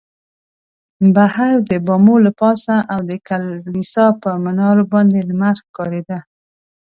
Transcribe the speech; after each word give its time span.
بهر 1.15 1.53
د 1.69 1.71
بامو 1.85 2.15
له 2.25 2.31
پاسه 2.41 2.75
او 2.93 2.99
د 3.09 3.11
کلیسا 3.27 4.05
پر 4.21 4.33
منارو 4.45 4.83
باندې 4.93 5.19
لمر 5.29 5.55
ښکارېده. 5.65 6.19